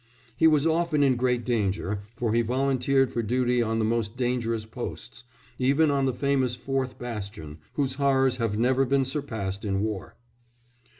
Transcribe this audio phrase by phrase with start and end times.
[0.35, 4.65] He was often in great danger, for he volunteered for duty on the most dangerous
[4.65, 5.25] posts,
[5.59, 10.15] even on the famous fourth bastion, whose horrors have never been surpassed in war.